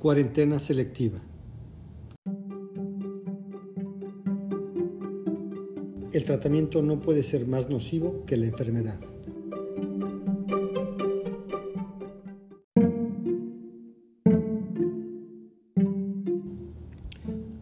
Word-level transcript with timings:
Cuarentena 0.00 0.58
selectiva. 0.58 1.20
El 6.10 6.24
tratamiento 6.24 6.80
no 6.80 7.02
puede 7.02 7.22
ser 7.22 7.46
más 7.46 7.68
nocivo 7.68 8.24
que 8.24 8.38
la 8.38 8.46
enfermedad. 8.46 8.98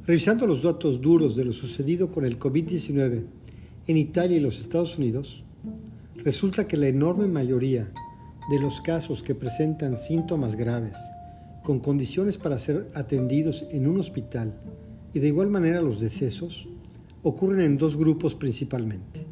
Revisando 0.06 0.46
los 0.46 0.62
datos 0.62 1.00
duros 1.00 1.34
de 1.34 1.44
lo 1.44 1.52
sucedido 1.52 2.12
con 2.12 2.24
el 2.24 2.38
COVID-19 2.38 3.24
en 3.88 3.96
Italia 3.96 4.36
y 4.36 4.40
los 4.40 4.60
Estados 4.60 4.96
Unidos, 4.96 5.42
resulta 6.14 6.68
que 6.68 6.76
la 6.76 6.86
enorme 6.86 7.26
mayoría 7.26 7.92
de 8.48 8.60
los 8.60 8.80
casos 8.80 9.24
que 9.24 9.34
presentan 9.34 9.96
síntomas 9.96 10.54
graves 10.54 10.96
con 11.68 11.80
condiciones 11.80 12.38
para 12.38 12.58
ser 12.58 12.90
atendidos 12.94 13.66
en 13.72 13.86
un 13.86 14.00
hospital 14.00 14.58
y 15.12 15.18
de 15.18 15.28
igual 15.28 15.50
manera 15.50 15.82
los 15.82 16.00
decesos 16.00 16.66
ocurren 17.22 17.60
en 17.60 17.76
dos 17.76 17.98
grupos 17.98 18.34
principalmente. 18.34 19.26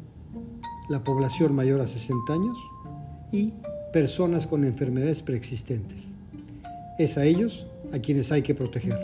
La 0.87 1.03
población 1.03 1.55
mayor 1.55 1.81
a 1.81 1.87
60 1.87 2.31
años 2.31 2.55
y 3.31 3.53
personas 3.91 4.45
con 4.45 4.65
enfermedades 4.65 5.23
preexistentes. 5.23 6.09
Es 6.99 7.17
a 7.17 7.25
ellos 7.25 7.65
a 7.91 7.97
quienes 7.97 8.31
hay 8.31 8.43
que 8.43 8.53
proteger. 8.53 8.99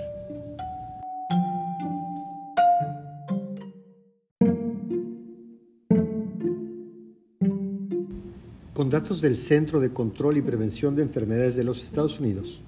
Con 8.76 8.92
datos 8.92 9.22
del 9.22 9.36
Centro 9.36 9.80
de 9.80 9.92
Control 9.92 10.38
y 10.38 10.44
Prevención 10.44 10.96
de 10.96 11.02
Enfermedades 11.02 11.56
de 11.56 11.64
los 11.64 11.82
Estados 11.82 12.20
Unidos, 12.20 12.62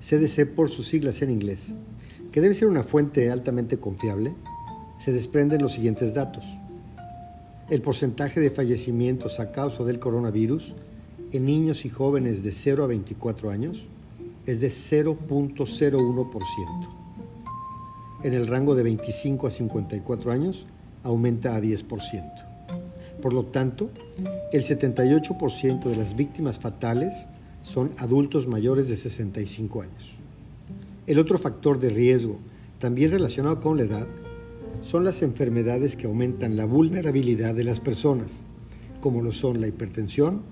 CDC 0.00 0.54
por 0.54 0.70
sus 0.70 0.86
siglas 0.86 1.22
en 1.22 1.30
inglés, 1.30 1.74
que 2.32 2.40
debe 2.40 2.54
ser 2.54 2.68
una 2.68 2.82
fuente 2.82 3.30
altamente 3.30 3.78
confiable, 3.78 4.34
se 4.98 5.12
desprenden 5.12 5.62
los 5.62 5.72
siguientes 5.72 6.14
datos. 6.14 6.44
El 7.70 7.82
porcentaje 7.82 8.40
de 8.40 8.50
fallecimientos 8.50 9.40
a 9.40 9.52
causa 9.52 9.84
del 9.84 9.98
coronavirus 9.98 10.74
en 11.32 11.44
niños 11.44 11.84
y 11.84 11.88
jóvenes 11.88 12.42
de 12.42 12.52
0 12.52 12.84
a 12.84 12.86
24 12.88 13.50
años 13.50 13.82
es 14.46 14.60
de 14.60 14.68
0.01%. 14.68 16.88
En 18.22 18.34
el 18.34 18.46
rango 18.46 18.74
de 18.74 18.82
25 18.82 19.46
a 19.46 19.50
54 19.50 20.32
años 20.32 20.66
aumenta 21.02 21.56
a 21.56 21.60
10%. 21.60 22.46
Por 23.22 23.32
lo 23.32 23.46
tanto, 23.46 23.90
el 24.52 24.62
78% 24.62 25.84
de 25.84 25.96
las 25.96 26.16
víctimas 26.16 26.58
fatales 26.58 27.26
son 27.62 27.92
adultos 27.98 28.46
mayores 28.46 28.88
de 28.88 28.96
65 28.96 29.82
años. 29.82 30.14
El 31.06 31.18
otro 31.18 31.38
factor 31.38 31.78
de 31.80 31.90
riesgo, 31.90 32.38
también 32.78 33.10
relacionado 33.10 33.60
con 33.60 33.76
la 33.76 33.84
edad, 33.84 34.06
son 34.82 35.04
las 35.04 35.22
enfermedades 35.22 35.96
que 35.96 36.06
aumentan 36.06 36.56
la 36.56 36.64
vulnerabilidad 36.64 37.54
de 37.54 37.64
las 37.64 37.80
personas, 37.80 38.42
como 39.00 39.22
lo 39.22 39.32
son 39.32 39.60
la 39.60 39.68
hipertensión, 39.68 40.42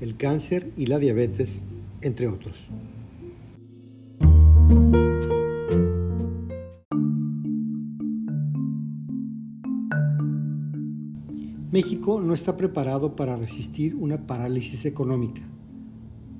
el 0.00 0.16
cáncer 0.16 0.70
y 0.76 0.86
la 0.86 0.98
diabetes, 0.98 1.62
entre 2.00 2.28
otros. 2.28 2.68
México 11.70 12.20
no 12.20 12.34
está 12.34 12.56
preparado 12.58 13.16
para 13.16 13.36
resistir 13.36 13.94
una 13.94 14.26
parálisis 14.26 14.84
económica 14.84 15.40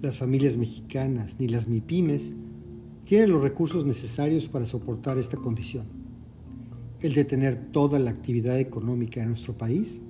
las 0.03 0.19
familias 0.19 0.56
mexicanas 0.58 1.36
ni 1.39 1.47
las 1.47 1.69
MIPIMES 1.69 2.34
tienen 3.05 3.31
los 3.31 3.41
recursos 3.41 3.86
necesarios 3.86 4.48
para 4.48 4.67
soportar 4.67 5.17
esta 5.17 5.36
condición. 5.36 5.86
El 7.00 7.14
detener 7.14 7.70
toda 7.70 8.00
la 8.00 8.11
actividad 8.11 8.58
económica 8.58 9.23
en 9.23 9.29
nuestro 9.29 9.57
país 9.57 10.01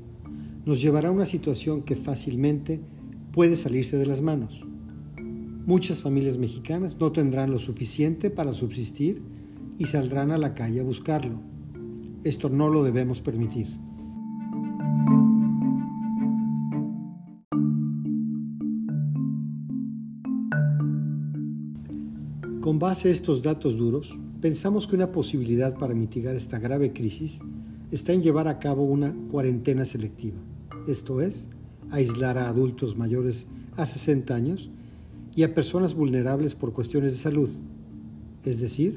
nos 0.64 0.80
llevará 0.80 1.08
a 1.08 1.12
una 1.12 1.26
situación 1.26 1.82
que 1.82 1.94
fácilmente 1.94 2.80
puede 3.32 3.54
salirse 3.54 3.98
de 3.98 4.06
las 4.06 4.22
manos. 4.22 4.64
Muchas 5.66 6.00
familias 6.00 6.38
mexicanas 6.38 6.98
no 6.98 7.12
tendrán 7.12 7.50
lo 7.50 7.58
suficiente 7.58 8.30
para 8.30 8.54
subsistir 8.54 9.22
y 9.76 9.84
saldrán 9.84 10.30
a 10.30 10.38
la 10.38 10.54
calle 10.54 10.80
a 10.80 10.84
buscarlo. 10.84 11.38
Esto 12.24 12.48
no 12.48 12.70
lo 12.70 12.82
debemos 12.82 13.20
permitir. 13.20 13.66
Con 22.62 22.78
base 22.78 23.08
a 23.08 23.10
estos 23.10 23.42
datos 23.42 23.76
duros, 23.76 24.16
pensamos 24.40 24.86
que 24.86 24.94
una 24.94 25.10
posibilidad 25.10 25.76
para 25.76 25.96
mitigar 25.96 26.36
esta 26.36 26.60
grave 26.60 26.92
crisis 26.92 27.40
está 27.90 28.12
en 28.12 28.22
llevar 28.22 28.46
a 28.46 28.60
cabo 28.60 28.84
una 28.84 29.12
cuarentena 29.32 29.84
selectiva, 29.84 30.38
esto 30.86 31.20
es, 31.20 31.48
aislar 31.90 32.38
a 32.38 32.48
adultos 32.48 32.96
mayores 32.96 33.48
a 33.76 33.84
60 33.84 34.32
años 34.32 34.70
y 35.34 35.42
a 35.42 35.56
personas 35.56 35.96
vulnerables 35.96 36.54
por 36.54 36.72
cuestiones 36.72 37.14
de 37.14 37.18
salud, 37.18 37.50
es 38.44 38.60
decir, 38.60 38.96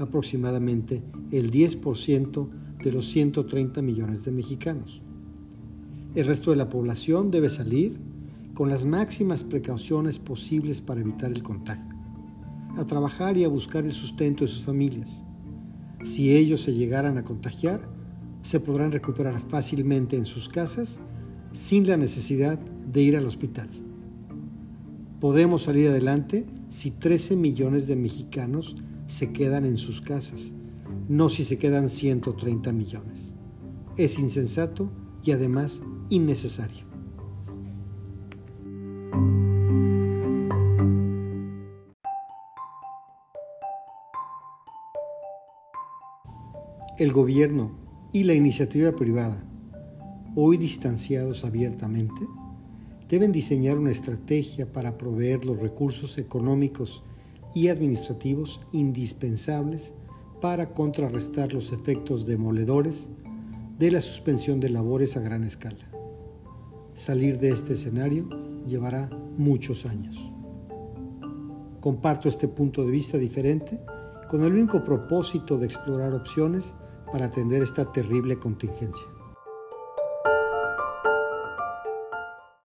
aproximadamente 0.00 1.04
el 1.30 1.52
10% 1.52 2.48
de 2.82 2.92
los 2.92 3.06
130 3.06 3.80
millones 3.80 4.24
de 4.24 4.32
mexicanos. 4.32 5.02
El 6.16 6.26
resto 6.26 6.50
de 6.50 6.56
la 6.56 6.68
población 6.68 7.30
debe 7.30 7.48
salir 7.48 7.96
con 8.54 8.70
las 8.70 8.84
máximas 8.84 9.44
precauciones 9.44 10.18
posibles 10.18 10.80
para 10.80 11.00
evitar 11.00 11.30
el 11.30 11.44
contagio 11.44 11.93
a 12.76 12.84
trabajar 12.84 13.36
y 13.36 13.44
a 13.44 13.48
buscar 13.48 13.84
el 13.84 13.92
sustento 13.92 14.44
de 14.44 14.50
sus 14.50 14.64
familias. 14.64 15.22
Si 16.04 16.36
ellos 16.36 16.60
se 16.60 16.74
llegaran 16.74 17.18
a 17.18 17.24
contagiar, 17.24 17.88
se 18.42 18.60
podrán 18.60 18.92
recuperar 18.92 19.40
fácilmente 19.40 20.16
en 20.16 20.26
sus 20.26 20.48
casas 20.48 20.98
sin 21.52 21.86
la 21.86 21.96
necesidad 21.96 22.58
de 22.58 23.02
ir 23.02 23.16
al 23.16 23.26
hospital. 23.26 23.70
Podemos 25.20 25.62
salir 25.62 25.88
adelante 25.88 26.44
si 26.68 26.90
13 26.90 27.36
millones 27.36 27.86
de 27.86 27.96
mexicanos 27.96 28.76
se 29.06 29.32
quedan 29.32 29.64
en 29.64 29.78
sus 29.78 30.00
casas, 30.00 30.52
no 31.08 31.28
si 31.28 31.44
se 31.44 31.56
quedan 31.56 31.88
130 31.88 32.72
millones. 32.72 33.32
Es 33.96 34.18
insensato 34.18 34.90
y 35.22 35.30
además 35.30 35.82
innecesario. 36.10 36.93
El 46.96 47.12
gobierno 47.12 47.72
y 48.12 48.22
la 48.22 48.34
iniciativa 48.34 48.92
privada, 48.92 49.42
hoy 50.36 50.56
distanciados 50.56 51.44
abiertamente, 51.44 52.20
deben 53.08 53.32
diseñar 53.32 53.78
una 53.78 53.90
estrategia 53.90 54.70
para 54.70 54.96
proveer 54.96 55.44
los 55.44 55.58
recursos 55.58 56.18
económicos 56.18 57.02
y 57.52 57.66
administrativos 57.66 58.60
indispensables 58.72 59.92
para 60.40 60.72
contrarrestar 60.72 61.52
los 61.52 61.72
efectos 61.72 62.26
demoledores 62.26 63.08
de 63.76 63.90
la 63.90 64.00
suspensión 64.00 64.60
de 64.60 64.68
labores 64.68 65.16
a 65.16 65.20
gran 65.20 65.42
escala. 65.42 65.90
Salir 66.94 67.40
de 67.40 67.50
este 67.50 67.72
escenario 67.72 68.28
llevará 68.68 69.10
muchos 69.36 69.84
años. 69.84 70.16
Comparto 71.80 72.28
este 72.28 72.46
punto 72.46 72.84
de 72.84 72.92
vista 72.92 73.18
diferente 73.18 73.80
con 74.28 74.44
el 74.44 74.52
único 74.52 74.84
propósito 74.84 75.58
de 75.58 75.66
explorar 75.66 76.14
opciones 76.14 76.72
para 77.14 77.26
atender 77.26 77.62
esta 77.62 77.84
terrible 77.92 78.40
contingencia. 78.40 79.06